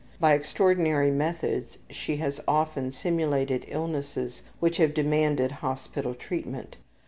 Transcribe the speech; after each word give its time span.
By 0.19 0.33
extraordinary 0.33 1.11
methods 1.11 1.77
she 1.91 2.15
has 2.15 2.41
often 2.47 2.89
simulated 2.89 3.65
illnesses 3.67 4.41
which 4.59 4.77
have 4.77 4.95
demanded 4.95 5.51
hospital 5.51 6.15
treatment. 6.15 6.77